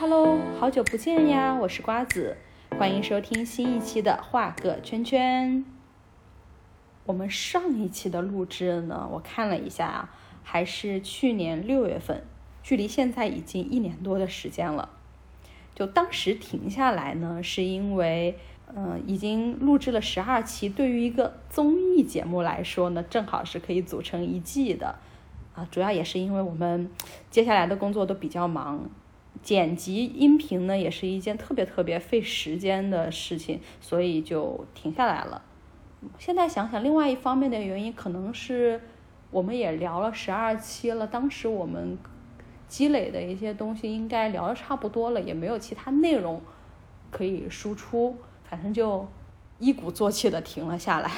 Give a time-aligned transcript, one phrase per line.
[0.00, 1.54] Hello，好久不见呀！
[1.60, 2.38] 我是瓜子，
[2.78, 5.62] 欢迎收听新一期的画个圈圈。
[7.04, 10.10] 我们上一期的录制呢，我看了一下啊，
[10.42, 12.24] 还是去年六月份，
[12.62, 14.88] 距离现在已经一年多的时间了。
[15.74, 18.38] 就当时停下来呢，是因为，
[18.74, 24.94] 嗯，已经录制了十二期，对于一个综艺节目来说呢，正好是可以组成一季的。
[25.54, 26.90] 啊，主要也是因为我们
[27.30, 28.88] 接下来的工作都比较忙。
[29.42, 35.42] 剪辑音频呢，也是一件特别特别费时间的事情，所以就停下来了。
[36.18, 38.80] 现在想想，另外一方面的原因，可能是
[39.30, 41.98] 我们也聊了十二期了，当时我们
[42.68, 46.40] 积累的一些东西应该聊的差不多了，也没有其他内容
[47.10, 49.06] 可以输出，反正就
[49.58, 51.10] 一鼓作气的停了下来。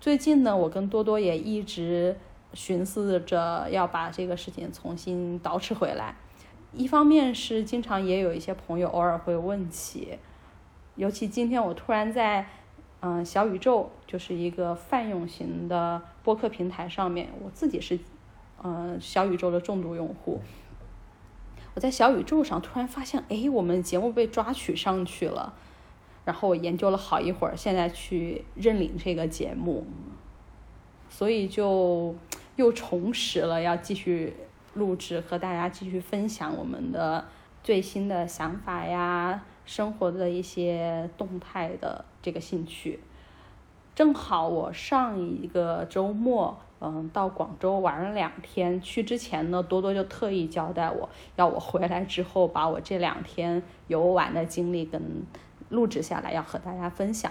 [0.00, 2.16] 最近呢，我跟多多也一直
[2.54, 6.16] 寻思着要把这个事情重新捯饬回来。
[6.74, 10.18] 一方面是经常也有一些朋友偶尔会问起，
[10.96, 12.46] 尤其今天我突然在
[13.00, 17.98] 嗯小宇宙，就是一个泛用型的播客平台上面，我自己是
[18.62, 20.40] 嗯小宇宙的重度用户。
[21.74, 25.54] 我在小宇宙上突然发现，哎，我们节目被抓取上去了。
[26.24, 29.84] 然后我研究了好一会儿，现在去认领这个节目，
[31.10, 32.14] 所以就
[32.56, 34.34] 又重拾了要继续。
[34.74, 37.24] 录制和大家继续分享我们的
[37.62, 43.00] 最新的想法呀，生活的一些动态的这个兴趣。
[43.94, 48.80] 正好我上一个周末，嗯，到广州玩了两天。
[48.80, 55.00] 去之前呢，多多就特意交代我要我回来之后把我这两天游玩的经历跟
[55.68, 57.30] 录制下来，要和大家分享。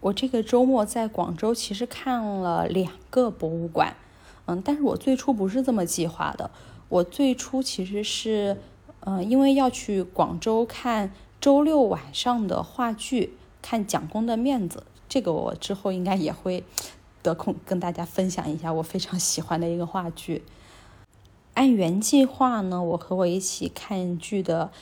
[0.00, 3.94] 我这个周末在广州其实看了两个博物馆。
[4.50, 6.50] 嗯，但是我最初不是这么计划的。
[6.88, 8.56] 我最初其实是，
[9.00, 14.82] 嗯，因为要去广州看周六晚上的话剧，看蒋公的面子。
[15.08, 16.64] 这个我之后应该也会
[17.22, 20.42] 得空跟大家分享一下我非常喜欢的一个话剧。
[21.54, 24.72] 按原计划呢，我和我一起看剧的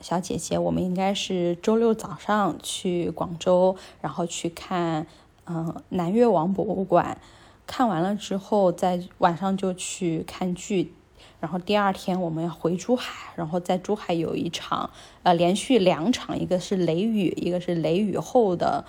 [0.00, 5.06] 小姐姐，我们应该是周六早上去广州，然后去看
[5.44, 7.20] 嗯南越王博物馆。
[7.70, 10.92] 看完了之后，在晚上就去看剧，
[11.38, 14.90] 然后第二天我们要回珠海，然后在珠海有一场，
[15.22, 18.84] 呃，连续两场，一个是雷雨，一个是雷雨后的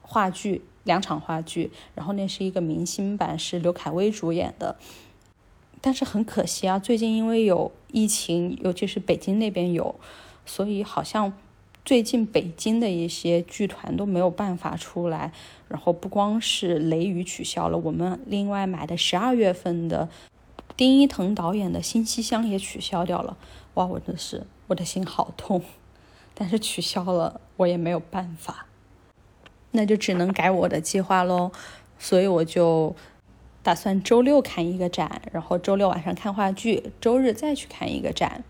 [0.00, 4.76] 话剧，两场话剧，然后那是一个明星版，是刘恺威主演的，
[5.82, 9.94] 但是很可惜啊，最近因为有疫情，尤其是北京那边有，
[10.46, 11.34] 所以好像。
[11.88, 15.32] 最近北京的一些剧团都没有办法出来，
[15.68, 20.06] 然后不光是雷雨取消了，我们另外买的十二月份的
[20.76, 23.38] 丁一腾导演的新西厢也取消掉了。
[23.72, 25.62] 哇，我真是我的心好痛，
[26.34, 28.66] 但是取消了我也没有办法，
[29.70, 31.52] 那就只能改我的计划喽。
[31.98, 32.94] 所以我就
[33.62, 38.44] 打算周六看一个展，然后周六晚上看话剧，周日再去看一个展。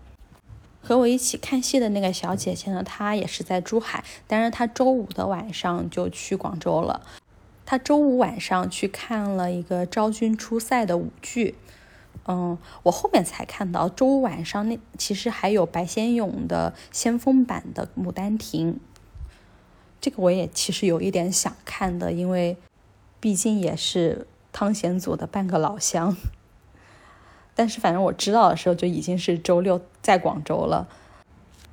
[0.89, 7.03] 和我一起看戏的那个小姐姐呢，她也是在珠海，但是她周五的晚上就去广州了。
[7.63, 11.53] 她周五晚上去看了一个昭君出塞的舞剧，
[12.25, 18.73] 嗯，我后面才看到周五晚上那其实还有白先勇的先锋版的《牡丹亭》，
[20.01, 22.57] 这个我也其实有一点想看的，因为
[23.19, 26.17] 毕竟也是汤显祖的半个老乡。
[27.59, 30.87] 但是反正我知道的时候就已经是周六在广州了。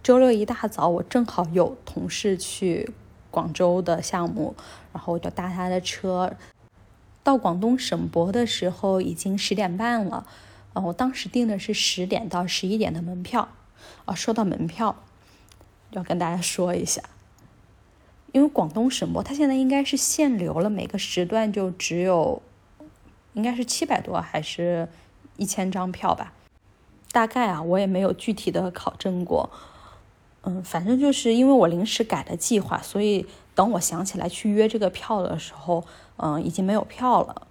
[0.03, 2.91] 周六一大早，我正好有同事去
[3.31, 4.57] 广州的项目，
[4.93, 6.35] 然后我就搭他的车
[7.23, 10.27] 到广东省博的时候已经十点半了。
[10.73, 13.49] 啊，我当时订的是十点到十一点的门票。
[14.07, 15.05] 啊，说到门票，
[15.91, 17.01] 要跟大家说一下，
[18.33, 22.43] 因为广东省博它现在应该是限流了，每个时段就只有
[23.35, 24.89] 应该是七百多还是？
[25.37, 26.33] 一千张票吧，
[27.12, 29.50] 大概啊，我也没有具体的考证过。
[30.43, 35.85] 嗯，反正就是因为我临时改的计划，所以等我想起来去约这个票的时候，
[36.19, 37.49] 嗯，已经没有票了。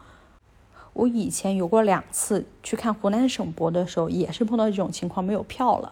[0.94, 5.92] 我以前有过两次去看湖南省博的时候，也是碰到这种情况，没有票了。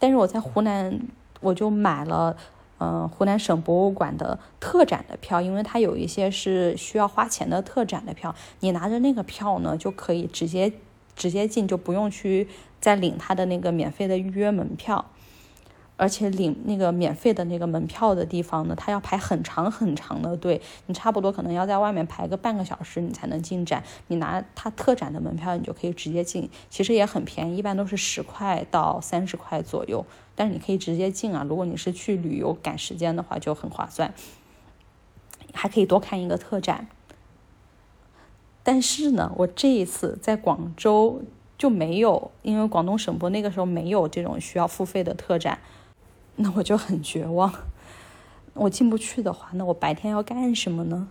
[0.00, 1.00] 但是我在湖南，
[1.40, 2.36] 我就买了，
[2.80, 10.72] 嗯，湖南省博物馆的特展的票，因为它有一些是需要花钱的特展的票，你拿着那个票呢，就可以直接。
[11.18, 12.48] 直接进就不用去
[12.80, 15.04] 再领他的那个免费的预约门票。
[16.00, 23.82] 而且领那个免费的那个门票的地方呢，他要排很长很长的队，你差不多可能要在外面排个半个小时，你才能进展。
[24.06, 30.06] 你拿他特展的门票，你就可以直接进，其实也很便宜，一般都是十块到三十块左右，
[30.36, 31.42] 但是你可以直接进啊。
[31.42, 34.14] 如果你是去旅游赶时间的话，就很划算，
[35.52, 36.86] 还可以多看一个特展。
[38.70, 41.22] 但是呢，我这一次在广州
[41.56, 45.58] 就没有，因为广东省博那个时候没有这种需要付费的特展。
[46.36, 47.50] 那我就很绝望，
[48.52, 51.08] 我进不去的话，那我白天要干什么呢？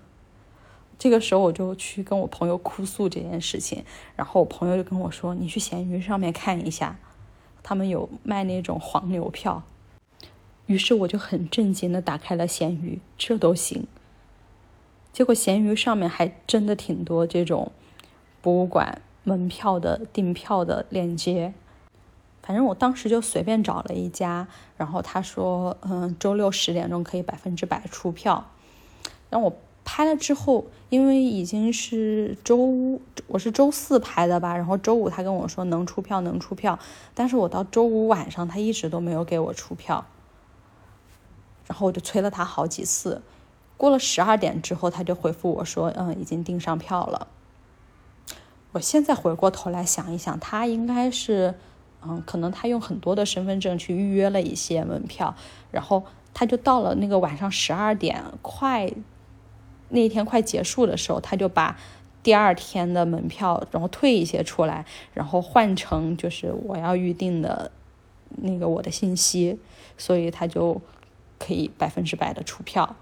[1.00, 3.83] 这个时候我就去跟我朋友哭诉这件事情，
[4.15, 7.00] 然后我朋友就跟我说：“你去闲鱼上面看一下，
[7.63, 9.63] 他们有卖那种黄牛票。”
[10.68, 13.88] 于是我就很震惊的打开了闲鱼，这都行。
[15.18, 17.72] 结果闲鱼上面还真的挺多这种
[18.40, 21.56] 博物馆门票的订票的链接。
[22.44, 24.48] 反正我当时就随便找了一家，
[24.78, 28.52] 然后他说，嗯，周六十点钟可以百分之百出票。
[29.31, 36.78] 然后我拍了之后，因为已经是周五，我是周四拍的吧，然后周五他跟我说能出票，能出票，
[37.16, 40.06] 但是我到周五晚上他一直都没有给我出票，
[41.66, 43.24] 然后我就催了他好几次，
[43.78, 47.28] 过了十二点之后，他就回复我说，嗯，已经订上票了。
[48.74, 51.56] 我现在回过头来想一想，他应该是。
[52.00, 55.36] 嗯，可能他用很多的身份证去预约了一些门票，
[55.72, 58.90] 然后他就到了那个晚上十二点快
[59.90, 61.76] 那天快结束的时候，他就把
[62.22, 64.86] 第二天的门票然后退一些出来，
[65.16, 67.72] 然后换成就是我要预定的
[68.30, 69.60] 那个我的信息，
[69.98, 70.80] 所以他就
[71.40, 72.96] 可以百分之百的出票。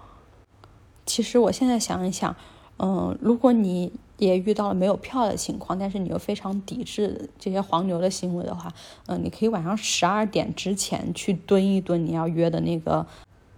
[1.06, 2.36] 其实我现在想一想，
[2.78, 3.92] 嗯，如果你。
[4.18, 8.72] 也遇到了没有票的情况，但是你又非常抵制这些黄牛的行为的话，
[9.08, 13.06] 嗯，你可以晚上十二点之前去蹲一蹲你要约的那个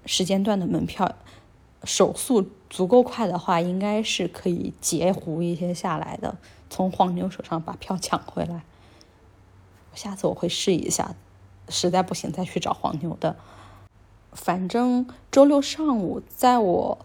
[0.04, 1.14] 时间段的门票，
[1.84, 6.36] 手速足够快的话，应该是可以截胡一些下来的，
[6.68, 8.64] 从黄牛手上把票抢回来。
[9.94, 11.14] 下次我会试一下，
[11.68, 13.36] 实在不行再去找黄牛的。
[14.32, 16.98] 反正周六上午在我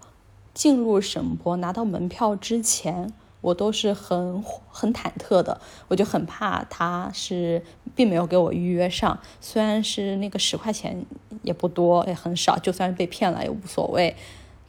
[0.53, 3.13] 进入省博拿到门票之前。
[3.41, 5.59] 我都是很很忐忑的，
[5.89, 7.61] 我就很怕他是
[7.94, 11.05] 并没有给我预约上，虽然是那个十块钱
[11.41, 14.15] 也不多也很少，就算是被骗了也无所谓。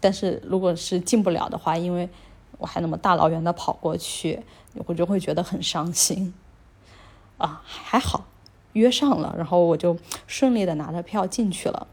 [0.00, 2.08] 但是如果是进不了的话，因为
[2.58, 4.42] 我还那么大老远的跑过去，
[4.86, 6.34] 我就会觉得很伤心。
[7.38, 8.24] 啊，还好
[8.72, 9.96] 约上了，然后我就
[10.26, 11.86] 顺利的拿着票进去了。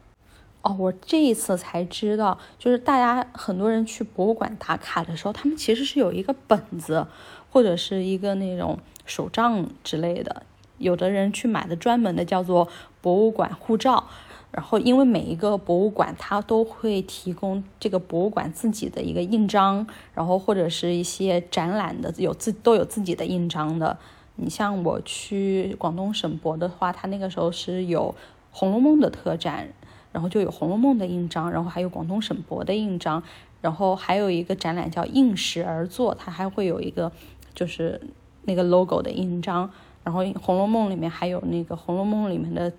[0.63, 7.07] 哦，我这一次才知道，就是大家很多人去博物馆打卡的时候，他们其实是有一个本子，
[7.49, 10.43] 或者是一个那种手账之类的。
[10.77, 12.67] 有的人去买的专门的叫做
[13.01, 14.05] 博物馆护照，
[14.51, 23.97] 然后因为每一个博物馆它都会提供这个博物馆自己的一个印章，然后或者是一些展览的有自都有自己的印章的。
[24.35, 28.15] 你像我去广东省博的话，它那个时候是有
[28.51, 29.73] 《红楼梦》的特展。
[30.11, 33.23] 然后就有《红楼梦》的印章，然后还有广东省博的印章，
[33.61, 37.11] 然后还有一个展览叫“应时而作”，它还会有一个
[37.55, 38.01] 就是
[38.43, 39.71] 那个 logo 的印章。
[40.03, 42.73] 然后《红楼梦》里面还有那个《红楼梦》里面的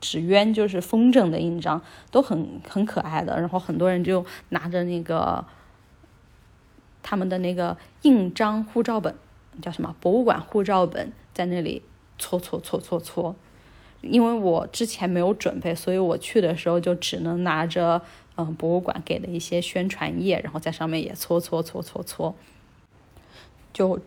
[0.00, 1.80] 纸鸢，就是风筝的印章，
[2.10, 3.40] 都很很可爱的。
[3.40, 5.44] 然后很多人就拿着那个
[7.02, 9.14] 他们的那个印章护照本，
[9.62, 11.82] 叫什么博物馆护照本，在那里
[12.18, 13.34] 搓搓搓搓搓。
[14.02, 18.02] 因为我之前没有准备，所以我去的时候就只能拿着
[18.36, 22.34] 嗯博物馆给的一些宣传页，然后在上面也搓搓搓搓搓，
[23.72, 23.98] 就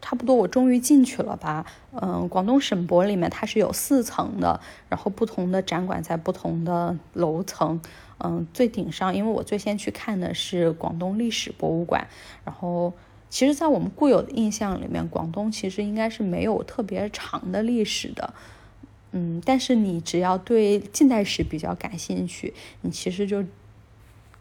[0.00, 1.66] 差不多我终于进去了吧。
[1.92, 7.80] 嗯，广东省博里面它是有四层的，然后不同的展馆在不同的楼层。
[8.20, 12.08] 嗯，最顶上，因为我最先去看的是广东历史博物馆，
[12.44, 12.92] 然后
[13.30, 18.34] 其实，在我们固有的印象里面，广东其实应该是没有特别长的历史的。
[19.12, 23.42] 嗯，但是你只要对近代史比较感兴趣，你其实就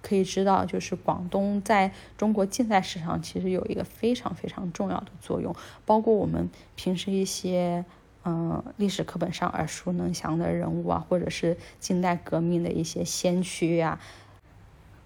[0.01, 5.55] 可以知道，就是广东在中国近代史上其实有一个非常非常重要的作用。
[5.85, 7.85] 包括我们平时一些
[8.25, 13.99] 嗯历史课本上耳熟能详的人物啊，或者是近代革命的一些先驱呀，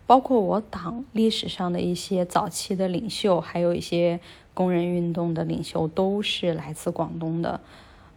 [0.08, 4.20] 包括我党历史上的一些早期的领袖，还有一些
[4.54, 7.62] 工人运动的领袖，都是来自广东的。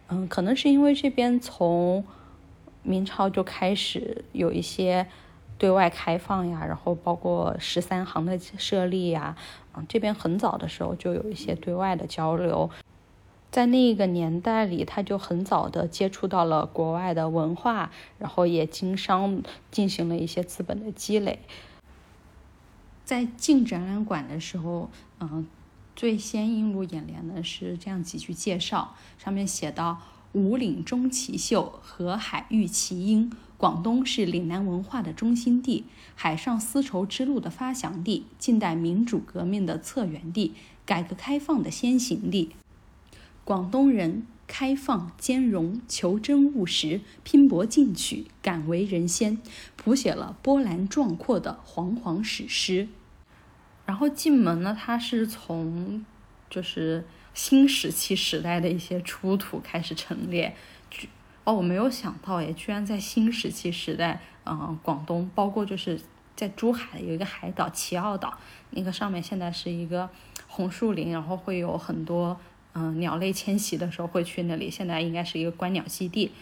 [0.07, 2.03] 嗯，可能是因为这边从
[2.83, 5.07] 明朝就开始有一些
[5.57, 9.35] 对外开放呀，然后包括十三行的设立呀，
[9.75, 12.69] 嗯，这边很早的时候就有一些对外的交流。
[13.49, 21.39] 在那个年代里，他就很早的接触到了国外的文化，然后也经商，进行了一些资本的积累。
[23.05, 24.89] 在进展览馆的时候，
[25.21, 25.47] 嗯，
[25.95, 30.01] 最先映入眼帘的是这样几句介绍，上面写道
[30.33, 33.31] ：“五岭中奇秀，河海育奇英。
[33.57, 40.53] 广东是岭南文化的中心地，海上丝绸之路的发祥地，近代民主革命的策源地，
[40.85, 42.51] 改革开放的先行地。”
[43.45, 49.37] 广东人开放兼容、求真务实、拼搏进取、敢为人先，
[49.77, 52.89] 谱写了波澜壮阔的煌煌史诗。
[53.85, 56.05] 然后进门呢，它是从
[56.49, 60.55] 就是新石器时代的一些出土开始陈列。
[61.43, 66.01] 哦，我没有想到，哎，居然在新石器时代，嗯，广东包括就是
[66.35, 68.37] 在珠海有一个海岛奇澳岛，
[68.71, 70.09] 那个上面现在是一个
[70.47, 72.39] 红树林，然后会有很多。
[72.77, 74.69] 嗯，鸟类迁徙的时候会去那里。
[74.69, 76.33] 现在应该是一个观鸟基地，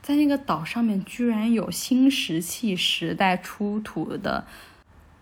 [0.00, 4.46] 在那个岛上面居然有新石器时代出土的，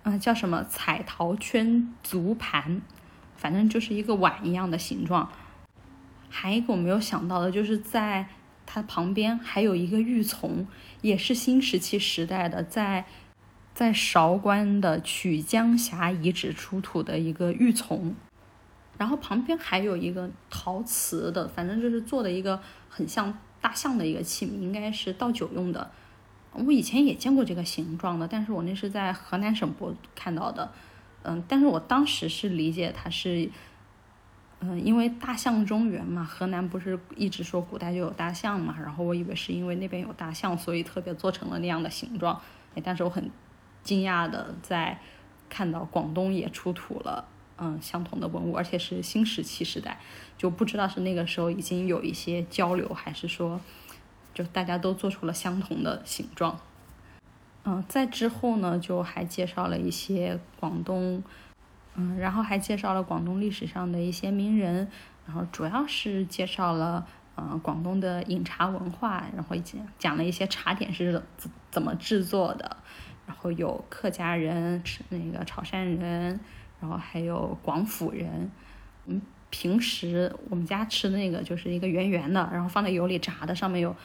[0.08, 2.80] 嗯，叫什么彩陶圈足盘，
[3.34, 5.28] 反正就是一个碗一样的形状。
[6.30, 8.28] 还有一个我没有想到的，就是在
[8.64, 10.64] 它旁边还有一个玉琮，
[11.02, 13.04] 也是新石器时代的，在
[13.74, 18.14] 在韶关的曲江峡遗址出土的一个玉琮。
[18.96, 25.90] 然后旁边还有一个陶瓷的，反正就是做的一个很像大象的一个器皿，应该是倒酒用的。
[26.64, 30.70] 我以前也见过这个形状的，但是我那是在河南省博看到的。
[31.22, 33.50] 嗯，但是我当时是理解它是，
[34.60, 42.40] 嗯，因为大象中原嘛，河南不是一直说古代就有大象嘛，然后我以为是因为那边有大象，所以特别做成了那样的形状。
[42.74, 43.30] 哎，但是我很
[43.82, 44.98] 惊讶的在
[45.48, 47.26] 看到广东也出土了。
[47.58, 49.98] 嗯，相同的文物，而且是新石器时代，
[50.36, 53.58] 就不知道是那个时候已经有一些交流，还是说，
[54.36, 56.60] 就大家都做出了相同的形状。
[57.64, 61.22] 嗯，在之后呢，就还介绍了一些广东，
[61.94, 64.86] 嗯，然后还介绍了广东历史上的一些名人，
[65.26, 72.76] 然后主要是介绍了，嗯，广东的饮茶文化，然后讲讲了一些茶点是怎怎么制作的，
[73.26, 76.38] 然后有客家人，那个潮汕人。
[76.78, 78.50] 然后还有广府人，
[79.06, 83.96] 嗯，平时我们家吃的那个就是一个圆圆的，然后放在油里炸的，上面有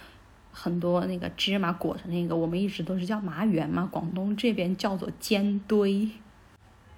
[0.51, 6.10] 很多那个芝麻裹着那个，我们一直都是叫麻圆嘛，广东这边叫做煎堆。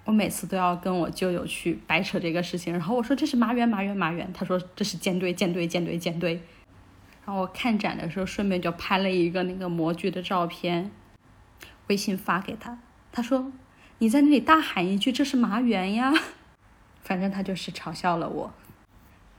[0.04, 6.34] 我每次都要跟我舅舅去掰扯这个事情，然后我说这是麻圆麻圆麻圆，他说这是煎堆煎堆煎堆煎堆。
[7.24, 10.90] 然后我看展的时候顺便就拍了一个那个模具的照片，
[11.86, 12.78] 微信发给他，
[13.12, 13.52] 他说。
[13.98, 16.12] 你在那里大喊一句：“这是麻圆呀！”
[17.00, 18.52] 反正他就是嘲笑了我。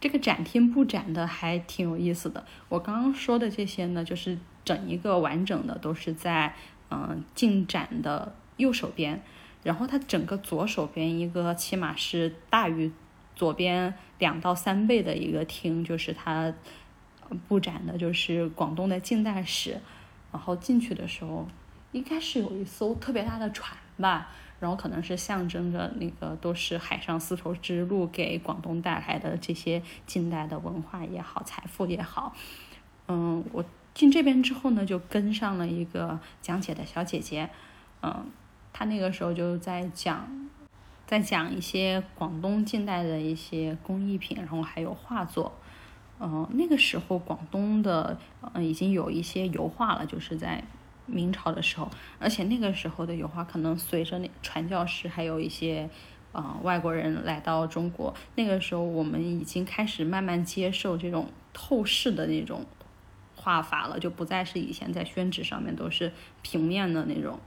[0.06, 2.46] 这个展厅布展的还挺有意思的。
[2.70, 6.54] 我刚刚说的这些呢，就是整一个完整的都是在
[6.92, 9.20] 嗯进展的右手边，
[9.64, 12.92] 然后它整个左手边一个起码是大于
[13.36, 16.54] 左边两到三倍的一个厅，就是它
[17.48, 19.76] 布展的就是广东的近代史。
[20.32, 21.48] 然后进去的时候，
[21.94, 24.30] 应该是有一艘特别大的船吧。
[24.60, 32.34] 然后可能是象征着那个都是海上丝绸之路给广东带来的这些近代的文化也好，财富也好。
[33.08, 37.50] 嗯，我进这边之后呢，就跟上了一个讲解的小姐姐。
[38.02, 38.26] 嗯，
[38.72, 40.50] 她那个时候就在讲，
[41.06, 45.54] 在讲一些广东近代的一些工艺品，然后还有画作。
[46.20, 48.18] 嗯，那个时候广东的
[48.54, 50.64] 嗯已经有一些油画了，就是在。
[51.06, 55.90] 明朝的时候，而且那个时候的油画可能随着那传教士还有一些，
[56.32, 62.66] 呃外国人来到中国，那个时候我们已经开始慢慢接受这种透视的那种
[63.36, 67.40] 画法了，就不再是以前在宣纸上面都是平面的那种，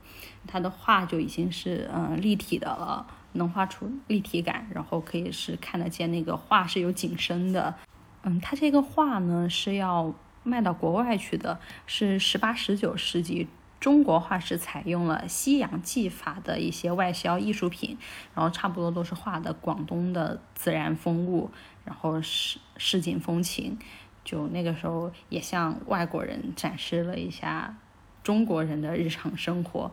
[0.47, 7.75] 他的画就已经是呃立体的了，能画出立体感，然后可以是看得见那个画是有景深的，
[8.23, 10.13] 嗯，他这个画呢是要。
[10.43, 13.47] 卖到国外去的是十八、十九世纪
[13.79, 17.97] 中国画是采用了西洋技法的一些外销艺术品，
[18.33, 21.49] 然后差不多都是画的广东的自然风物，
[21.85, 23.77] 然后市市井风情，
[24.23, 27.77] 就那个时候也向外国人展示了一下
[28.23, 29.91] 中国人的日常生活，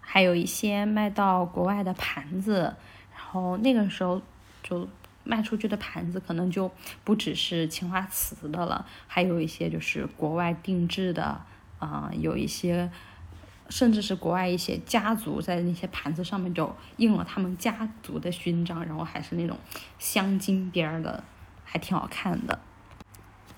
[0.00, 2.74] 还有一些卖到国外的盘子，
[3.14, 4.20] 然后那个时候
[4.62, 4.88] 就。
[5.28, 6.72] 卖出去的盘子可能就
[7.04, 11.44] 不只是青花瓷的了，还有一些就是国外定制的，
[11.78, 12.90] 啊，有一些
[13.68, 19.58] 甚至是国外一些家族在那些盘子上面就印了他们家族的勋章，然后还是那种
[19.98, 21.22] 镶金边儿的，
[21.62, 22.58] 还挺好看的。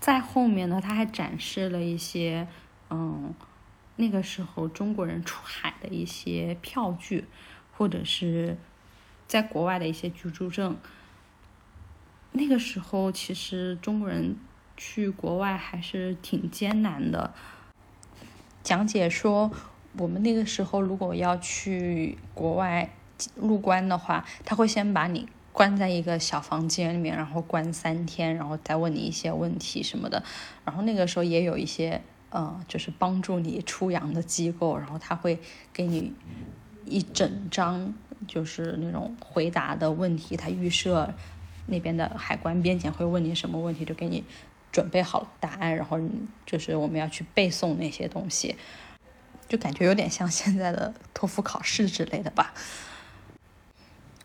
[0.01, 2.49] 在后面呢，他还展示了一些，
[2.91, 3.33] 嗯，
[3.95, 7.27] 那个时候中国人出海的一些票据，
[7.77, 8.59] 或者是
[9.29, 10.77] 在国外的一些居住证。
[12.33, 14.37] 那个时候其实中国人
[14.77, 17.35] 去国外还是挺艰难的。
[18.63, 19.51] 讲解说，
[19.97, 22.91] 我们那个时候如果要去国外
[23.35, 30.23] 入关的话，他会先把你关在一个小房间里面，然后关三天，然后再问你一些问题什么的。
[30.65, 35.41] 然后那个时候也有一些，呃，就是帮助你出洋的机构，然后他会
[35.73, 36.13] 给你
[36.87, 37.93] 一整张，
[38.29, 41.13] 就是那种回答的问题，他预设
[41.67, 44.25] 那边的海关边检会问你什么问题，就给你。
[44.73, 45.99] 准备好答案，然后
[46.47, 48.55] 就是我们要去背诵那些东西，
[49.49, 52.55] 就感觉有点像现在的托福考试之类的吧。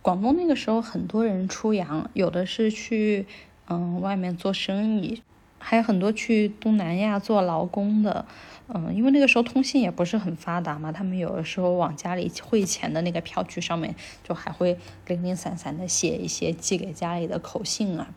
[0.04, 3.26] 广东那个时候很多人出洋，有的是去
[3.66, 5.24] 嗯外面做生意，
[5.68, 8.24] 还有很多去东南亚做劳工的。
[8.68, 18.08] 嗯，因为那个时候通信也不是很发达嘛，他们有的时候往家里汇钱的那个票据上面，就还会零零散散的写一些寄给家里的口信啊。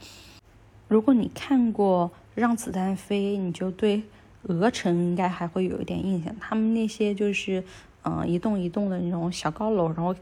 [0.89, 4.03] 如果你看过《让子弹飞》，你就对
[4.43, 6.35] 鹅城应该还会有一点印象。
[6.39, 7.63] 他们那些就是，
[8.05, 10.15] 嗯，一栋一栋的那种小高楼，然后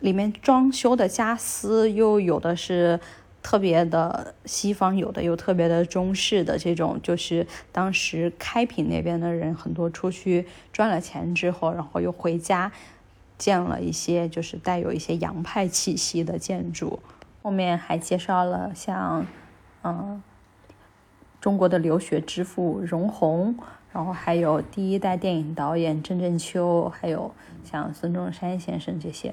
[0.00, 2.98] 里面装修的家私又有的是
[3.42, 12.72] 特别的西方，有的又特别的中式的这种，就是当时开平那边的人很多出去赚了钱之后，然后又回家
[13.36, 17.00] 建了一些就是带有一些洋派气息的建筑。
[17.42, 19.26] 后面还介绍了像。
[19.84, 20.20] 嗯，
[21.40, 23.54] 中国的留学之父容闳，
[23.92, 29.32] 然后还有第一代电影导演郑振秋，还有像孙中山先生这些。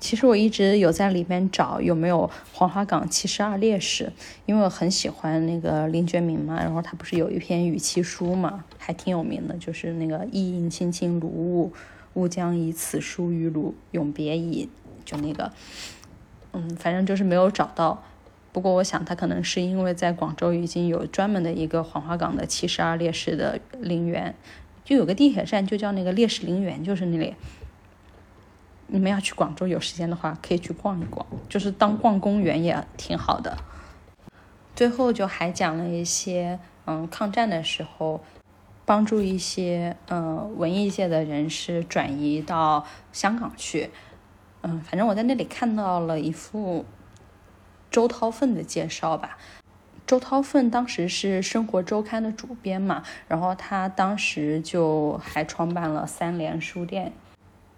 [0.00, 4.12] 其实我一直有在里面找有没有黄花岗七十二烈士，
[4.46, 11.72] 因为我很喜欢那个林觉民嘛，然后他不是有一篇语气书嘛，还挺有名的，就是那个意印青青如雾，
[12.14, 14.68] 吾将以此书与汝永别矣，
[15.04, 15.52] 就那个，
[16.52, 18.02] 嗯，反正就是没有找到。
[18.50, 24.34] 不过，我想他可能是因为在广州已经有专门的一个黄花岗的七十二烈士的陵园，
[24.84, 27.34] 就有个地铁站就叫那个烈士陵园，就是那里。
[28.88, 33.56] 你们要去广州有时间的话，可以去逛一逛，就是当逛公园也挺好的。
[34.74, 38.20] 最后就还讲了一些，嗯，抗战的时候
[38.84, 43.90] 帮助一些，嗯，文艺界的人士转移到香港去。
[44.62, 46.84] 嗯，反正我在那里看到了一幅。
[47.90, 49.38] 周涛奋的介绍吧。
[50.06, 57.14] 周涛奋当时是生活周刊的主编嘛，然后他当时就还创办了三联书店。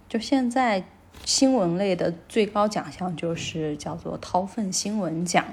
[0.09, 0.83] 就现在
[1.25, 5.45] 新闻类的最高奖项就是叫做掏粪新闻奖，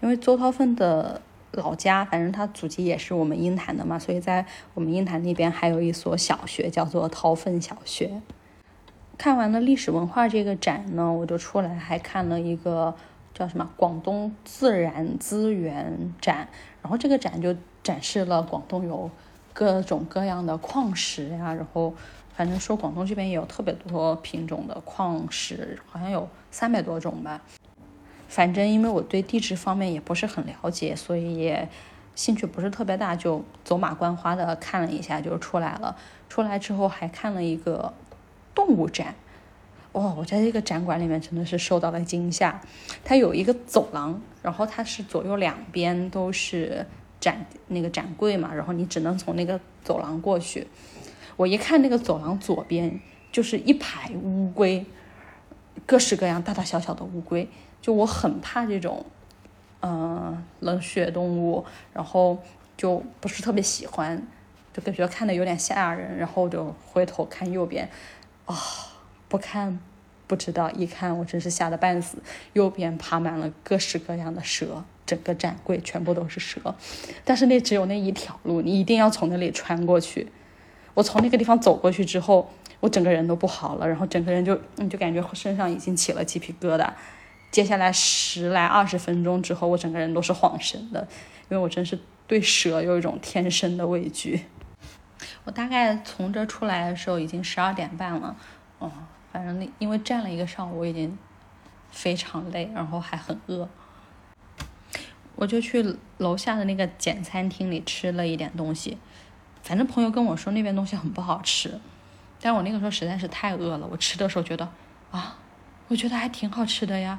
[0.00, 1.20] 因为周涛奋的
[1.52, 8.22] 老家，反正他祖籍也是我们鹰潭的嘛，所以在我们鹰潭那边还有一所小学叫做掏粪小学。
[9.18, 12.94] 看完了历史文化这个展呢，我就出来还看了一个。
[13.38, 13.68] 叫什么？
[13.76, 16.48] 广东自然资源展，
[16.80, 19.10] 然后这个展就展示了广东有
[19.52, 21.92] 各种各样的矿石呀，然后
[22.36, 27.40] 反正说广东这边也有特别多品种的矿石，好像有三百多种吧。
[28.28, 31.66] 反正因为我对地质方面也不是很了解，所以也
[32.14, 35.96] 兴趣不是特别大，就走马观花的看了一下就出来了。
[36.28, 37.94] 出来之后还看了一个
[38.54, 39.14] 动物展。
[39.92, 40.12] 哇！
[40.14, 42.60] 我在这个展馆里面真的是受到了惊吓。
[43.02, 46.84] 它有一个走廊，然后它是左右两边都是
[47.18, 50.66] 展那个展柜嘛，然后你只能从那个走廊过去。
[51.36, 54.84] 我一看那个走廊左边就是一排乌龟，
[55.84, 57.48] 各式各样大大小小的乌龟，
[57.80, 59.04] 就我很怕这种
[59.82, 62.38] 嗯冷血动物，然后
[62.76, 64.26] 就不是特别喜欢，
[64.72, 67.88] 就感觉看的有点吓人，然后就回头看右边，
[68.46, 68.56] 啊。
[69.28, 69.76] 不看
[70.28, 72.18] 不知道，一看我真是吓得半死。
[72.52, 76.72] 右边爬满了各式各样的蛇，整个展柜全部都是蛇。
[77.24, 80.28] 但是那只有那一条路，你一定要从那里穿过去。
[80.96, 86.90] 我从那个地方走过去之后，我整个人都不好了，然后整个人就你就感觉身上已经起了鸡皮疙瘩。
[87.50, 91.06] 接下来十来二十分钟之后，我整个人都是晃神的，
[91.50, 94.46] 因为我真是对蛇有一种天生的畏惧。
[95.44, 98.34] 我大概从这出来的时候已经十二点半了，
[98.78, 98.90] 哦。
[99.30, 101.18] 反正那因为站了一个上午，我已经
[101.90, 103.68] 非常累，然后还很饿，
[105.34, 108.96] 我就去楼下的那个简餐厅里吃了一点东西。
[109.66, 111.80] 反正朋友跟我说那边东西很不好吃，
[112.40, 113.88] 但我那个时候实在是太饿了。
[113.90, 114.68] 我吃的时候觉得
[115.10, 115.36] 啊，
[115.88, 117.18] 我觉得还挺好吃的呀，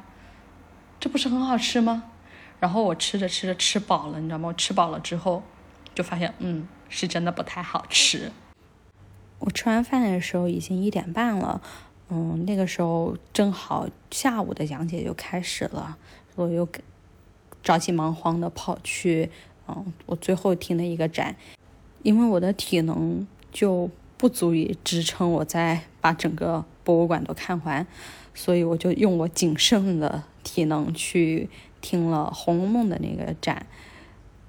[0.98, 2.04] 这不是很好吃吗？
[2.62, 4.48] 然后我吃着吃着吃饱了，你知道吗？
[4.48, 5.44] 我吃饱了之后，
[5.94, 8.32] 就发现，嗯，是真的不太好吃。
[9.40, 11.62] 我吃完饭的时候已经一点半了，
[12.08, 15.98] 嗯，那个时候正好下午的讲解就开始了，
[16.36, 16.66] 我又
[17.62, 19.30] 着急忙慌的跑去，
[19.68, 21.36] 嗯，我最后听的一个展，
[22.08, 27.86] 因为我的体能就不足以支撑我再把整个博物馆都看完，
[28.34, 31.50] 所以我就用我仅剩的体能去。
[31.80, 33.66] 听了《红楼梦》的那个展，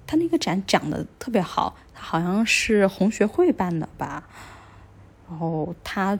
[0.07, 4.27] 他那个展讲的特别好，他好像是红学会办的吧。
[5.29, 6.19] 然后他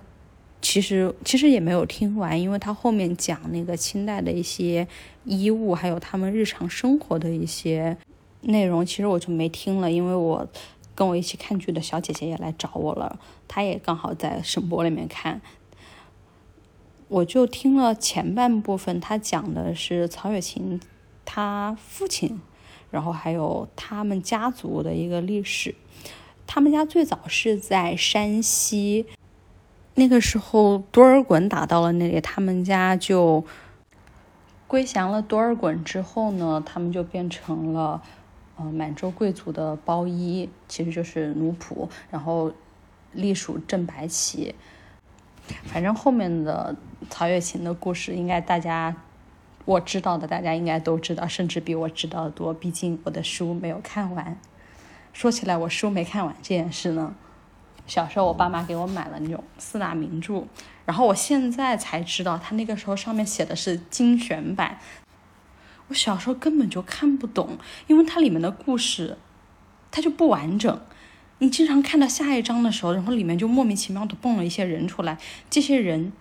[0.61, 4.87] 其实其实也没有听完，因为他后面讲那个清代的一些
[5.25, 7.97] 衣物，还有他们日常生活的一些
[8.41, 10.47] 内容，其实我就没听了，因为我
[10.99, 15.39] 跟我一起看剧的小姐姐也来找我了，她也刚好在省博里面看。
[17.07, 20.77] 我就听了前半部分，他讲的是曹雪芹。
[21.23, 22.41] 他父亲，
[22.91, 25.73] 然后还有他们家族的一个历史。
[26.45, 29.05] 他们家最早是在山西，
[29.95, 33.45] 那个时候多尔衮打到了那里，他们家就
[34.67, 35.81] 归降了多尔衮。
[35.81, 38.03] 之后呢，他们就变成了
[38.59, 42.51] 呃满洲贵族的包衣，其实就是奴仆，然后
[43.13, 44.53] 隶属正白旗。
[45.65, 46.75] 反正后面的
[47.09, 48.95] 曹雪芹的故事，应该大家。
[49.65, 52.51] 我知道的，大家应该都知道，甚至比我知道的多。
[52.51, 54.35] 毕竟我的书没有看完。
[55.13, 57.13] 说起来，我书没看完这件事呢，
[57.85, 60.45] 小时候我爸妈给我买了那种四大名著，
[60.85, 64.79] 然后我现在才知道，他那个时候上面写的是精选版。
[65.89, 69.17] 我小时候根本就看不懂，因为它里面的故事，
[69.91, 70.81] 它就不完整。
[71.39, 75.17] 你经常看到下一章的时候，然后里面就莫名其妙的蹦了一些人出来，
[75.49, 76.13] 这些人。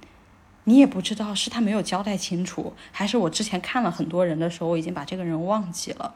[0.65, 6.15] 你也不知道是他没有交代清楚，还是我之前看了很多人的时候，我已经把这个人忘记了。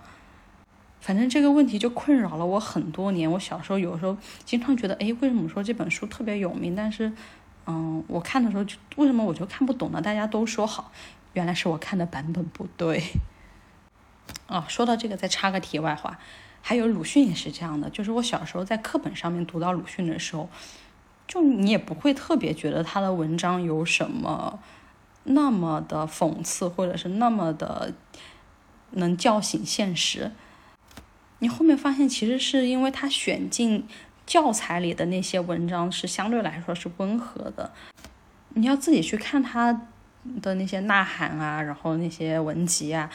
[1.00, 3.32] 反正这个问题就困扰了我很多年。
[3.32, 7.10] 我小时候有时候经常觉得，哎，为什么说这本书特别有名，但是，
[7.66, 10.02] 嗯，我看的时候就为什么我就看不懂呢？
[10.02, 10.92] 大家都说好，
[11.32, 13.02] 原来是我看的版本不对。
[14.46, 16.18] 哦，说到这个，再插个题外话，
[16.60, 20.48] 还有鲁迅也是这样的，就是我小时候在课本上面读到鲁迅的时候。
[21.28, 24.58] 就你也不会特别觉得他的文章有什么
[25.24, 27.94] 那么的讽刺，或者是那么的
[28.90, 30.32] 能叫醒现实。
[31.38, 33.86] 你后面发现，其实是因为他选进
[34.26, 37.72] 教材里的那些文章是相对来说是温和的。
[38.50, 39.72] 你要自己去看他
[40.42, 43.08] 的那些呐喊啊，然后那些文集啊，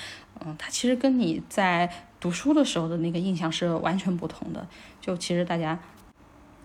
[0.45, 4.67] 嗯，它其实跟你在读书的时候的那个印象是完全不同的。
[5.02, 5.80] 就其实大家。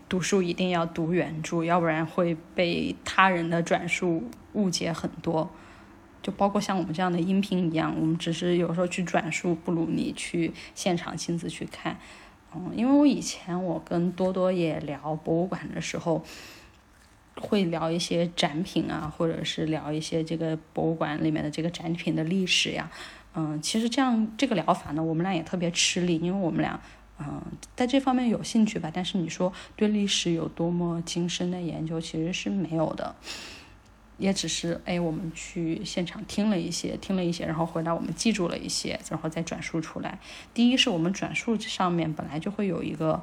[0.09, 5.51] 读书一定要读原著，要不然会被他人的转述误解很多。
[6.23, 11.97] 就包括像我们这样的音频一样，我们只是有时候去转述，不如你去现场亲自去看。
[12.55, 16.23] 嗯，因为我以前我跟多多也聊博物馆的时候，
[17.37, 22.91] 会聊一些展品啊，或者是聊一些这个博物馆里面的这个展品的历史呀。
[23.35, 26.81] 嗯，其实这样这个疗法呢，我们俩也特别吃力，因为我们俩。
[27.25, 27.41] 嗯，
[27.77, 33.15] 在这方面有兴趣吧，但是你说对历史有多么精深的研究，其实是没有的，
[34.19, 40.19] 也只是哎，我们去现场听了一些，听了一些，然后回来我们记住了一些，然后再转述出来。
[40.53, 43.23] 第一是我们转述上面本来就会有一个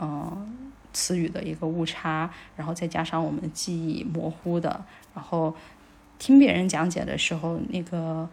[0.00, 5.54] 嗯词语的一个误差，然后再加上我们记忆模糊的，然后
[6.18, 8.28] 听别人讲解的时候那个。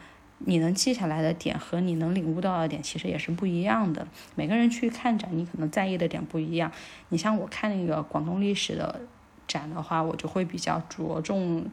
[0.45, 4.05] 你能记下来的点和你能领悟到的点其实也是不一样的。
[4.35, 6.69] 每个人去看展，你可能在意的点不一样。
[7.09, 9.01] 你像我看那个广东历史的
[9.47, 11.65] 展的话，我就会比较着重，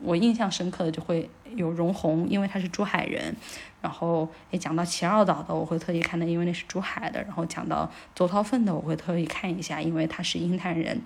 [0.00, 3.34] 我印象深刻的就会有容闳，因为他是珠海人。
[3.80, 7.22] 然后也讲到齐二岛的，我会特意看的，因为那是珠海的。
[7.22, 11.00] 然后讲到邹韬奋的，我会特意看一下，因为他是鹰潭人。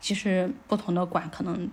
[0.00, 1.70] 其实不同的馆可能。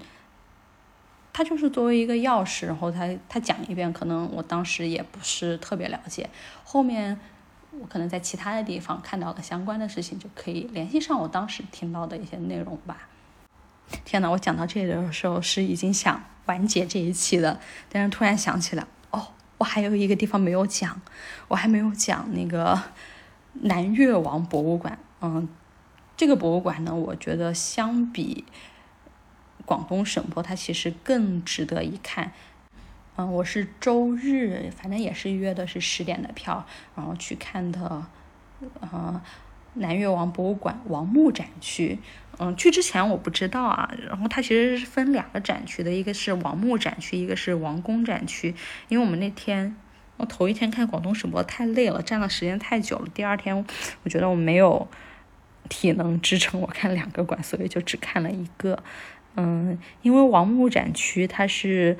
[1.33, 6.29] 他就是作为一个钥匙，然后他他讲一遍，可能我当时也不是特别了解，
[6.63, 7.17] 后面
[7.79, 13.07] 我可能在其他的地方看到了相关的事情，就可以联系上我当时听到的一些内容吧。
[14.03, 21.01] 天呐，我讲到这里的时候是已经想完结这一期了，但是突然想起来，哦，我还有一个地方没有讲，
[21.47, 22.81] 我还没有讲那个
[23.53, 24.97] 南越王博物馆。
[25.21, 25.47] 嗯，
[26.17, 28.43] 这个博物馆呢，我觉得相比。
[29.65, 32.31] 广东省博，它其实更值得一看。
[33.17, 38.05] 嗯，我是周日，反正也是约的是十点的票，然后去看的，
[38.79, 39.21] 呃，
[39.73, 41.99] 南越王博物馆王墓展区。
[42.39, 48.55] 嗯，去之前我不知道啊，然后它其实是分两个展区的，一个是王墓展区，一个是王宫展区。
[48.87, 49.75] 因为我们那天，
[50.15, 53.07] 我头一天看广东省博太累了，站的时间太久了。
[53.13, 53.65] 第二天
[54.03, 54.87] 我觉得我没有
[55.67, 58.81] 体能支撑我看两个馆，所以就只看了一个。
[59.35, 61.97] 嗯，因为王墓展区它是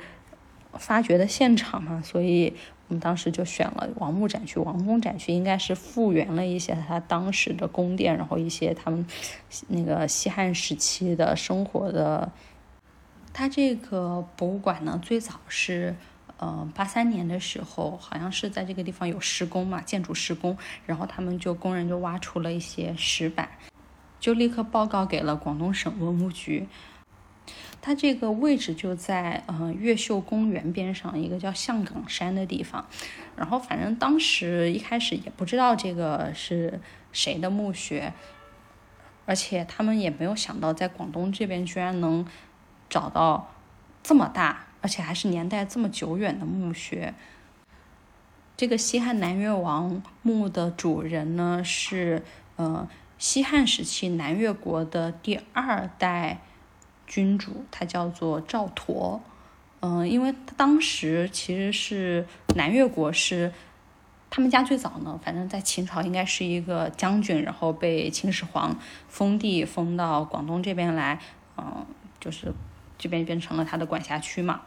[0.74, 2.52] 发掘的现场嘛，所以
[2.88, 4.58] 我们当时就选了王墓展区。
[4.60, 9.06] 王宫展区应该是复原了一些他当时的宫殿，然后一些他们
[9.68, 12.30] 那个西汉时期的生活的。
[13.34, 15.96] 它这个博物馆呢，最早是，
[16.36, 23.48] 呃，八三年的时候，好像是在这个地方有施工嘛，建筑施工，然后他们就工人就挖出了一些石板，
[24.20, 26.68] 就立刻报告给了广东省文物局。
[27.82, 32.86] 它这个位置就在呃越秀公园边上一个叫象岗山的地方，
[33.36, 36.80] 然后反正当时一开始也不知道这个是
[37.12, 38.14] 谁的墓穴，
[39.26, 42.24] 而且他们也没有想到在广东这边居然能。
[42.92, 43.54] 找到
[44.02, 47.14] 这么大，而且还是年代这么久远的墓穴。
[48.54, 52.22] 这个西汉南越王墓的主人呢，是
[52.56, 56.42] 呃西汉时期南越国的第二代
[57.06, 59.20] 君主，他叫做赵佗。
[59.80, 63.52] 嗯，因为当时其实是南越国是
[64.30, 68.76] 他们家最早呢，反正在秦朝应该是一个将军，然后被秦始皇
[69.08, 71.18] 封地封到广东这边来，
[71.56, 71.86] 嗯，
[72.20, 72.52] 就是。
[72.98, 74.60] 这边变成了他的管辖区嘛，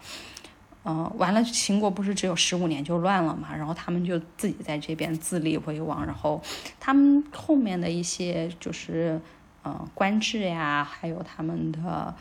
[0.84, 6.44] 嗯，完了，秦国不是只有十五年就乱了嘛，然后他们就自己在这边自立为王，然后
[6.78, 9.22] 他们后面的一些就是，
[9.66, 12.14] 呃，官制呀，还有他们的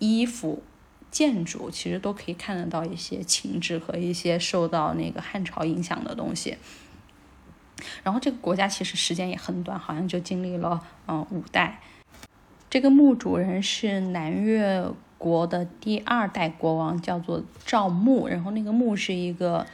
[0.00, 0.60] 衣服、
[1.12, 6.58] 建筑，其实都可以看得到一些秦制和一些受到那个汉朝影响的东西。
[8.02, 11.80] 然后这个国家其实时间也很短，好像就经历了嗯五代。
[12.68, 14.84] 这个墓主人是南越
[15.18, 18.26] 国的第二代国王，叫做赵牧。
[18.26, 19.64] 然后那个牧是一个，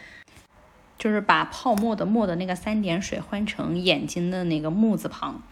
[0.99, 5.43] 就是把泡沫的沫的那个三点水换成眼睛的那个木字旁。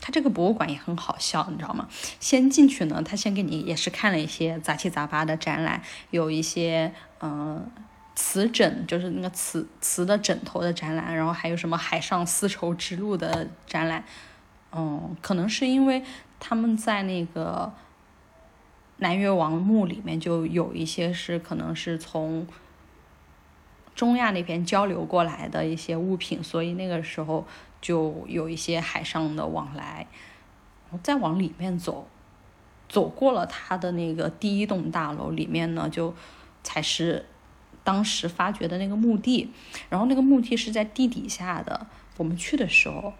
[0.00, 1.88] 他这个博物馆也很好笑，你知道吗？
[2.18, 7.70] 先进去呢，他先给你也是看了一些杂七杂八的展览，有一些嗯
[8.14, 14.04] 瓷枕，就是那个瓷瓷的枕头的展览，然后还有什么海上丝绸之路的展览。
[14.72, 16.02] 嗯，可能是因为。
[16.42, 17.70] 他们在那个
[18.96, 22.46] 南越王墓里面就有一些是可能是从
[23.94, 27.46] 中亚那边交流过来的一些物品，所以那个时候
[27.80, 30.06] 就有一些海上的往来。
[31.02, 32.08] 再往里面走，
[32.88, 36.14] 走过了他的那个第一栋大楼里面呢，就
[36.62, 37.26] 才是
[37.84, 39.50] 当时发掘的那个墓地。
[39.88, 43.12] 然后那个墓地是在地底下的，我们去的时候。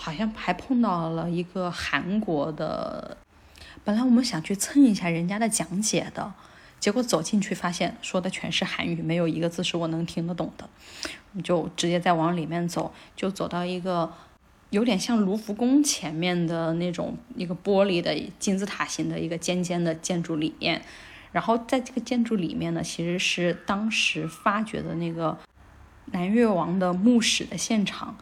[0.00, 3.16] 好像还碰到了一个韩国的，
[3.82, 6.32] 本来我们想去蹭一下人家的讲解的，
[6.78, 10.70] 结果走进去发现说的全是韩语，没有一个字是我能听得懂的，
[11.32, 14.12] 你就直接再往里面走，就走到一个
[14.70, 20.82] 有点像卢浮宫前面的那种一个玻璃的金字塔形的一个尖尖的建筑里面，
[21.32, 25.38] 然后在这个建筑里面呢，其实是当时发掘的那个
[26.06, 28.16] 南越王的墓室的现场。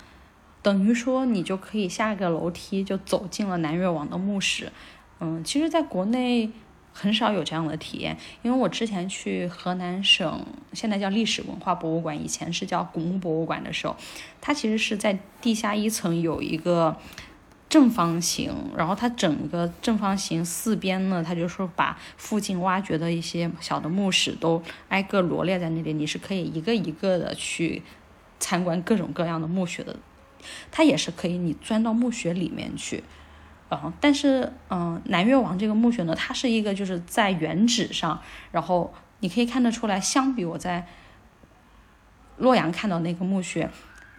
[0.62, 4.72] 等于说，你就可以下个楼梯就走进了南越王的墓室。
[5.20, 6.50] 嗯，其实，在国内
[6.92, 10.44] 很少有这样的体验，因为我之前去河南省，
[10.76, 13.96] 现在叫历史文化博物馆，以前是叫古墓博物馆的时候，
[14.40, 16.96] 它其实是在地下一层有一个
[17.68, 27.82] 正方形，然后它整个正方形四边呢，它就是把附近挖掘的一些小的墓室都挨个罗列在那里，你是可以一个一个的去
[28.38, 29.96] 参观各种各样的墓穴的。
[30.70, 33.02] 它也是可以，你钻到墓穴里面去，
[33.68, 38.20] 然后，但是，嗯，南越王这个墓穴呢，它是一个就是在原址上，
[38.52, 40.86] 然后你可以看得出来，相比我在
[42.38, 43.70] 洛阳看到那个墓穴，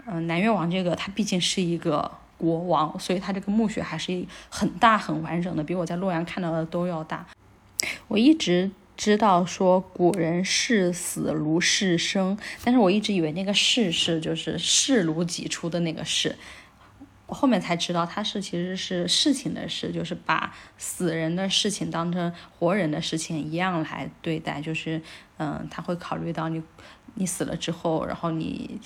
[0.05, 7.25] 嗯，南越王这个他毕竟是一个国王，所以他这个墓穴还是很大很完整的，比我在洛阳看到的都要大。
[8.07, 8.71] 我一直。
[8.97, 16.35] 知道说古人视死如视生，但是我一直以为那个视是就是视如己出的那个视，
[17.27, 25.01] 我后面才知道它是其实是事情的事，就是把死人的事情当成活人的事情一样来对待，就是
[25.37, 26.63] 嗯，他会考虑到你
[27.13, 28.79] 你死了之后，然后你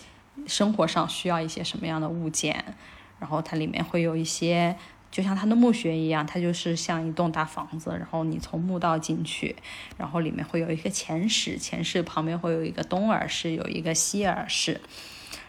[0.48, 2.76] 生活上需要一些什么样的物件，
[3.20, 4.76] 然后它里面会有一些。
[5.12, 9.54] 就像他的墓穴一样，它就是像一栋大房子，然后你从墓道进去，
[9.98, 14.80] 然后里面会有一个前室，前室旁边会有一个东耳室，有一个西耳室，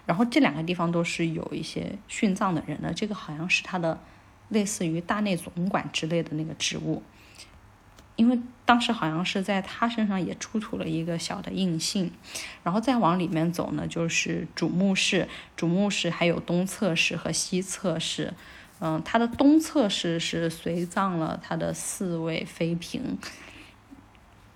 [0.07, 2.93] 然后这两个地方都是有一些殉葬的人的。
[2.93, 4.01] 这个好像是他的
[4.49, 7.03] 类似于大内总管之类的那个职务。
[8.15, 12.13] 因为当时好像是在他身上也出土了一个小的印信，
[12.63, 18.35] 然后再往里面走呢，就是主墓室，主墓室还有东侧室和西侧室。
[18.81, 23.17] 嗯，他的东侧室是随葬了他的四位妃嫔，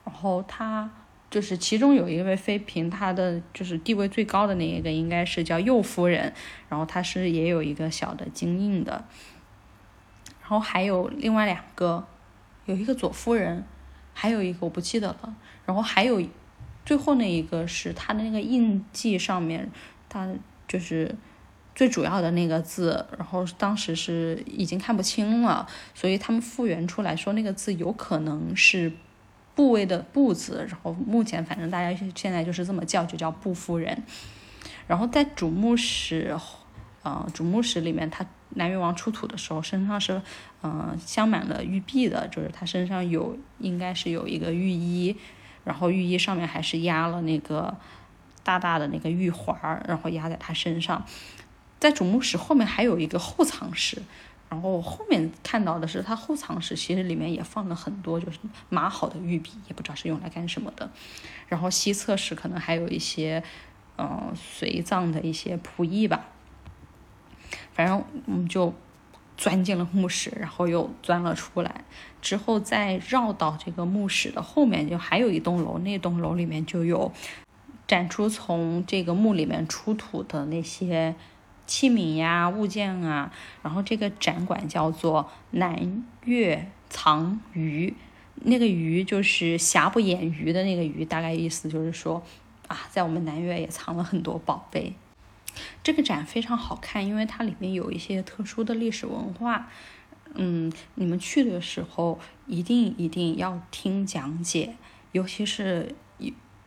[0.04, 0.90] 然后他
[1.37, 6.33] 就是其中有一位妃嫔，她的就是地位最高的那一个应该是叫右夫人，
[6.70, 9.05] 然后她是也有一个小的金印的，
[10.40, 12.07] 然后还有另外两个，
[12.64, 13.62] 有一个左夫人，
[14.14, 16.22] 还有一个我不记得了，然后还有
[16.87, 19.70] 最后那一个是他的那个印记上面，
[20.09, 20.27] 他
[20.66, 21.14] 就是。
[21.75, 28.90] 最主要的那个字，然后当时是已经看不清了，所以他们复原出来说那个字有可能是
[29.56, 34.04] 部位的“部”字，然后目前反正大家现在就是这么叫，就叫“部夫人”。
[34.86, 36.36] 然后在主墓室，
[37.02, 40.22] 呃，主墓室里面，他南越王出土的时候，身上是
[40.62, 45.16] 嗯镶满了玉璧的，就是他身上有应该是有一个玉衣，
[45.64, 47.76] 然后玉衣上面还是压了那个
[48.44, 51.04] 大大的那个玉环，然后压在他身上。
[51.80, 54.02] 在主墓室后面还有一个后藏室，
[54.48, 60.88] 然后后面看到的是它后藏室，其实里面也放了很多就是码好的玉笔，也不知道是用来干什么的。
[61.48, 63.42] 然后西侧室可能还有一些，
[63.98, 66.26] 嗯，随葬的一些仆役吧。
[67.72, 68.72] 反正我们就
[69.37, 71.85] 钻进了墓室，然后又钻了出来，
[72.22, 77.12] 之后再绕到这个墓室的后面，就还有一栋楼，那栋楼里面就有
[77.88, 81.16] 展出从这个墓里面出土的那些。
[81.66, 87.94] 器皿呀，物件啊，然后这个展馆叫做南岳藏鱼，
[88.37, 92.22] 那个鱼就是瑕不掩瑜的那个鱼，大概意思就是说
[92.68, 94.94] 啊，在我们南岳也藏了很多宝贝。
[95.83, 99.68] 这个展非常好看，因为它里面有一些特殊的历史文化。
[100.35, 104.76] 嗯，你们去的时候一定一定要听讲解，
[105.12, 105.94] 尤其是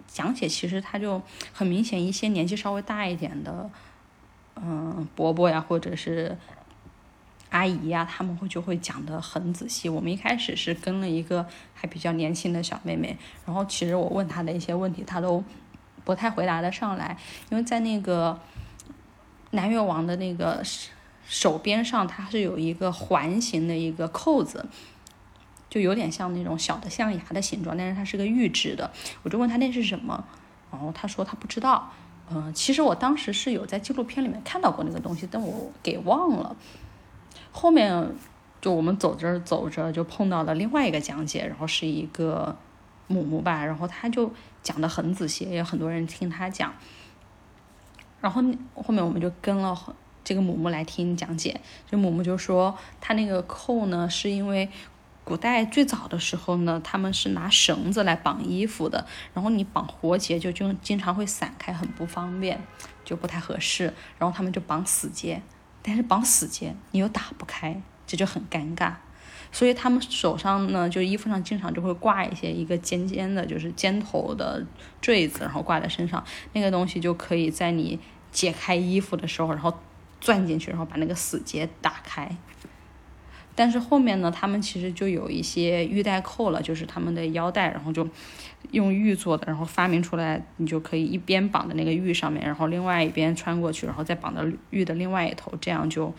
[0.07, 1.21] 讲解，其实它就
[1.53, 3.69] 很明显，一些年纪稍微大一点的。
[4.61, 6.37] 嗯，伯伯呀，或者是
[7.49, 9.87] 阿姨呀，他们会就会讲的很仔细。
[9.87, 15.43] 我们一开始是跟了一个还比较年轻的小妹妹，然后其实我问她的一些问题，她都
[16.03, 17.17] 不太回答得上来，
[17.49, 18.39] 因为在那个
[19.51, 20.61] 南越王的那个
[21.25, 24.65] 手边上，它是有一个环形的一个扣子，
[25.69, 28.91] 就有点像那种小的象牙的形状，但是它是个玉制的。
[29.23, 30.23] 我就问他那是什么，
[30.69, 31.91] 然后他说他不知道。
[32.31, 36.55] 嗯，其实我当时是有在纪录片里面看到过那个东西，但我给忘了。
[37.51, 38.15] 后面
[38.61, 42.55] 就我们走着走着就碰到了另外一个讲解，然后是一个
[43.07, 46.73] 母母吧，然后他就讲的很仔细，也有很多人听他讲。
[48.21, 48.43] 然后
[48.75, 54.69] 后面我们就跟了这个母母来听讲解，就母母就说他那个扣呢是因为。
[55.29, 62.59] 古代最早的时候呢，他们是拿绳子来绑衣服的，然后你绑活结就就经常会散开，很不方便，
[63.05, 63.93] 就不太合适。
[64.17, 65.39] 然后他们就绑死结，
[65.83, 68.93] 但是绑死结你又打不开，这就很尴尬。
[69.51, 74.65] 所以他们手上呢，就衣服上经常就会挂一些一个尖尖的，就是尖头的
[74.99, 77.99] 坠子，然后挂在身上，那个东西就可以在你
[78.31, 79.71] 解开衣服的时候，然后
[80.19, 82.35] 钻进去，然后把那个死结打开。
[83.59, 88.07] 但是后面呢，他们其实就有一些玉带扣了，就是他们的腰带，然后就
[88.71, 96.13] 用玉做的，然后发明出来，你就可以一边绑在那个玉上面，然后另外一边穿过去，然后再绑到玉的另外一头，这样就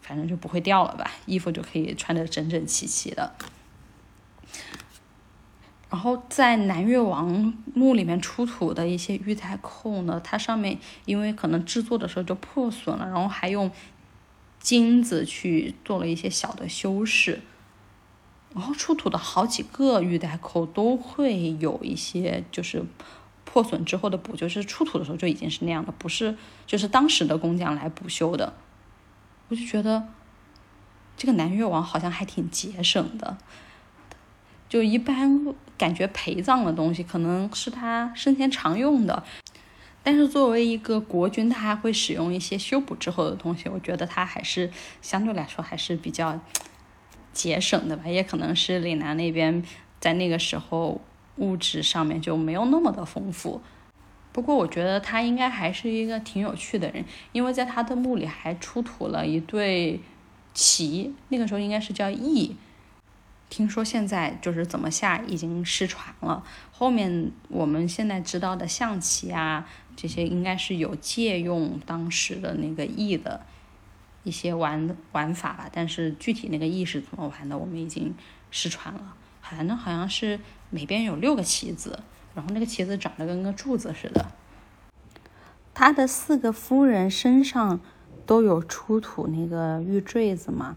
[0.00, 3.34] 反正就不会掉了吧，衣服就可以穿得整整齐齐的。
[5.90, 13.68] 然后在南越王墓里面出土的一些玉带扣呢，它上面因为可能制作的时候就破损了，然后还用。
[14.66, 17.40] 金子去做了一些小的修饰，
[18.52, 22.82] 然后出土的好几个玉带扣都会有一些就是
[23.44, 28.54] 破损之后的补救，是出土的时候就已经是那样的，不是就是当时的工匠来补修的。
[29.46, 30.08] 我就觉得
[31.16, 33.38] 这个南越王好像还挺节省的，
[34.68, 39.22] 就一般感觉陪葬的东西可能是他生前常用的。
[40.06, 44.70] 但是作为一个国君，他还会使用一些修补之后的东西，我觉得他还是
[45.02, 46.38] 相对来说还是比较
[47.32, 48.06] 节省的吧。
[48.06, 49.64] 也可能是岭南那边
[49.98, 51.00] 在那个时候
[51.38, 53.60] 物质上面就没有那么的丰富。
[54.30, 59.98] 不过我觉得他应该还是一个挺有趣的人，因为在他的墓里还出土了一对
[60.54, 62.54] 旗，那个时候应该是叫翼。
[63.48, 66.42] 听说现在就是怎么下已经失传了。
[66.72, 69.68] 后面我们现在知道的象棋啊。
[69.98, 73.40] 这些应该是有借用当时的那个意的
[74.24, 78.14] 一些玩玩法吧，但是具体那个意是怎么玩的，我们已经
[78.50, 80.38] 失传了反正好像是
[80.68, 81.98] 每边有六个棋子，
[82.34, 84.26] 然后那个棋子长得跟个柱子似的。
[85.72, 87.80] 他的四个夫人身上
[88.26, 90.76] 都有出土那个玉坠子嘛，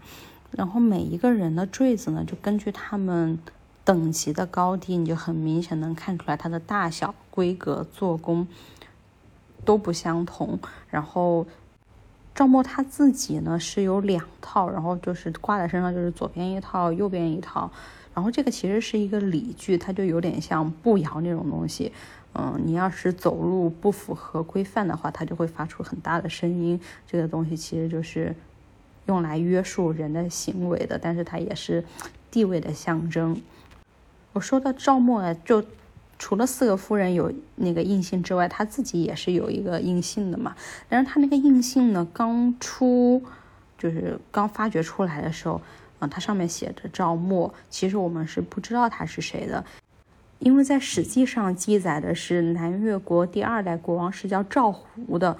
[0.50, 3.38] 然后每一个人的坠子呢，就根据他们
[3.84, 8.46] 等级的高低，你就很明显能看出来它的大小、规格、做工
[9.64, 10.58] 都不相同。
[10.88, 11.46] 然后
[12.34, 17.70] 赵默他自己呢是有两套，然后就是挂在身上，就是左边一套，右边一套。
[18.12, 21.92] 然后这个其实是一个礼具，它就有点像步摇那种东西。
[22.34, 26.80] 嗯，你要是走路不符合规范的话，它就会发出很大的声音。
[27.06, 28.34] 这个东西其实就是
[29.06, 31.84] 用来约束人的行为的，但是它也是
[32.30, 33.40] 地位的象征。
[34.32, 35.64] 我说的赵默，就
[36.18, 40.54] 除了四个夫人有那个印信之外，他自己也是有一个印信的嘛。
[40.88, 43.22] 但是他那个印信呢，刚出
[43.78, 45.60] 就是刚发掘出来的时候。
[46.00, 49.62] 啊，它上面写着赵默，其实我们是不知道他是谁的，
[50.38, 55.36] 因为在《史记》上记载的是南越国第二代国王是叫赵胡的，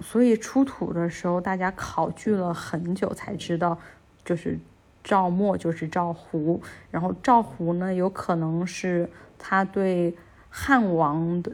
[0.00, 3.78] 所以出土的时候大家考据了很久才知道，
[4.24, 4.58] 就是
[5.02, 10.14] 赵默就是赵胡，然后赵胡呢有可能是他对
[10.50, 11.52] 汉王的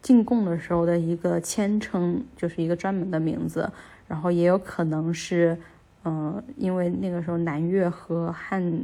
[0.00, 3.70] 进贡的时候的一个谦称，就是一个专门的名字，
[4.06, 5.58] 然后也有可能是。
[6.04, 8.82] 嗯，因为那个时候南越和汉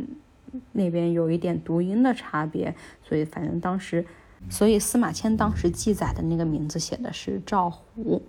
[0.72, 4.05] 那边有一点读音的差别，所以反正当时，
[4.51, 8.22] 所以司马迁当时记载的那个名字写的是赵胡。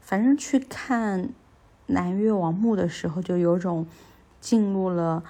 [0.00, 1.30] 反正去看
[1.86, 3.86] 南越王墓的时候，就有种
[4.40, 5.22] 进入了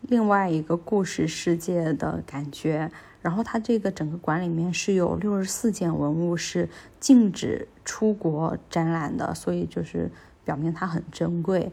[0.00, 2.90] 另外一个故事世界的感觉。
[3.22, 6.68] 然后它这个整个馆里面是有六十四件文物是
[6.98, 10.10] 禁止出国展览的，所以就是。
[10.42, 11.70] 表明它很珍贵。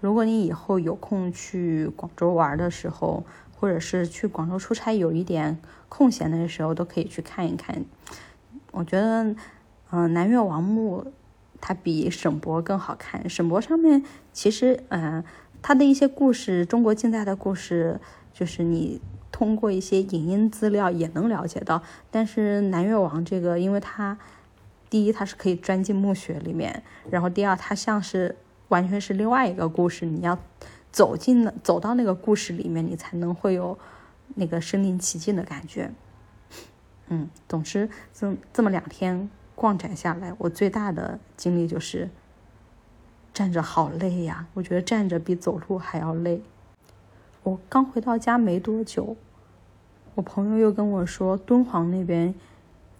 [0.00, 3.24] 如果你以后有空去广州玩的时候，
[3.56, 7.84] 或者是去广州出差有一点空闲的时候，都可以去看一看。
[8.72, 9.34] 我觉得，
[9.90, 11.12] 嗯，南越王墓
[11.60, 13.28] 它比省博更好看。
[13.28, 15.24] 省博上面其实，嗯，
[15.62, 18.00] 它的一些故事，中国近代的故事，
[18.32, 19.00] 就是你
[19.30, 21.82] 通过一些影音资料也能了解到。
[22.10, 24.18] 但是南越王这个，因为它。
[24.90, 28.36] 第一，它是可以钻进墓穴里面，然后第二，它像是
[28.68, 30.38] 完全是另外一个故事，你要
[30.94, 33.76] 走进了走到那个故事里面，你才能会有
[34.36, 35.90] 那个身临其境的感觉。
[37.08, 42.08] 嗯，总之这这么两天逛展下来，我最大的经历就是
[43.32, 46.40] 站着好累呀，我觉得站着比走路还要累。
[47.42, 49.16] 我刚回到家没多久，
[50.14, 52.32] 我朋友又跟我说敦煌那边。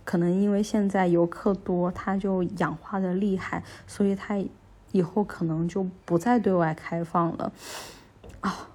[0.04, 4.34] 可能因为现在游客多，它就氧化的厉害，所以它
[4.94, 7.52] 以后可能就不再对外开放了。
[8.40, 8.68] 啊，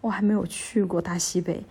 [0.00, 1.64] 我还没有去过大西北，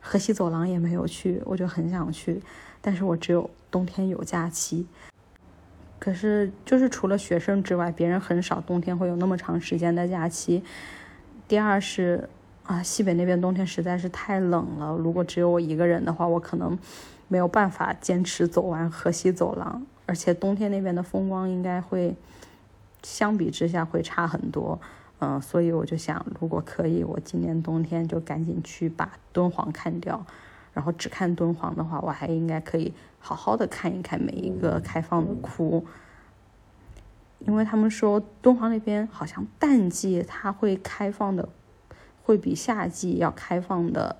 [0.00, 2.40] 河西走廊也没有去，我就很想去，
[2.80, 4.86] 但是我只有冬天有假期。
[5.98, 10.64] 可是就是除了学生之外，别人很少冬天会有那么长时间的假期。
[11.46, 12.28] 第二是
[12.64, 16.78] 啊，西北那边冬天实在是太冷了，如果只有我一个人的话，我可能。
[17.32, 22.12] 没有办法坚持走完河西走廊，而且冬天那边的风光应该会
[23.02, 24.80] 相比之下会差很多，
[25.18, 30.24] 嗯，所以我就想，如果可以，我今年冬天就赶紧去把敦煌看掉，
[30.72, 35.84] 然后只看敦煌的话，我还应该可以好好的看一看每一个开放的窟，
[37.40, 41.48] 因为他们说敦煌那边好像淡季它会开放的
[42.22, 44.16] 会比夏季要开放的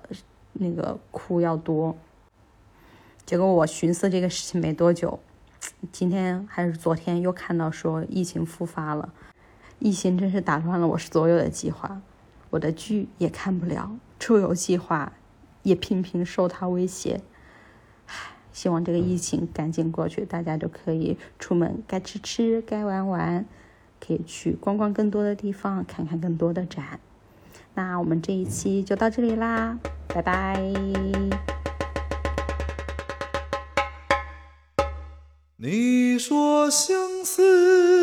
[0.53, 1.95] 那个窟要多。
[3.25, 5.19] 结果我寻思这个事情没多久，
[5.91, 9.13] 今天还是昨天又看到说疫情复发了，
[9.79, 12.01] 疫情真是打乱了我所有的计划，
[12.49, 15.13] 我的剧也看不了，出游计划
[15.63, 17.21] 也频频受它威胁。
[18.07, 18.13] 唉，
[18.51, 23.45] 希望这个疫情赶紧过去，大家就可以出门，该吃吃，该玩玩，
[23.99, 26.99] 可以去逛逛更多的地方，看看更多的展。
[27.73, 31.60] 那我们这一期就到这里啦，拜拜。
[35.63, 38.00] 你说相思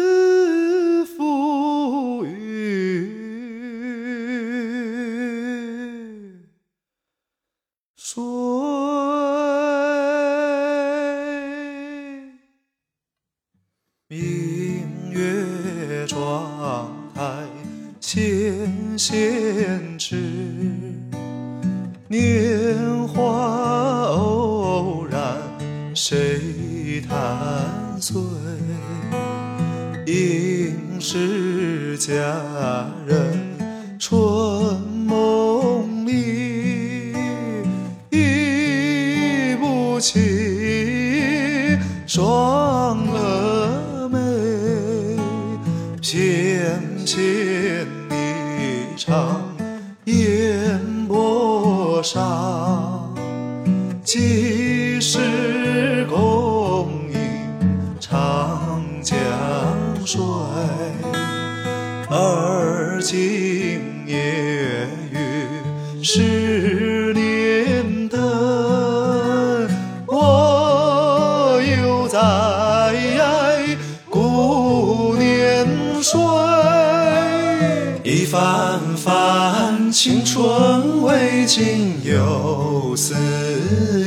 [80.01, 83.17] 青春未尽又思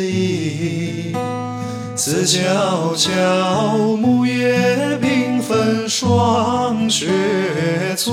[0.01, 1.13] 意。
[1.97, 7.09] 此皎皎木叶缤纷霜雪
[7.97, 8.09] 催，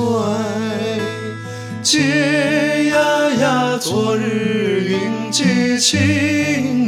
[1.84, 6.87] 嗟呀呀昨日云髻青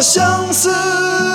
[0.00, 1.33] 相思。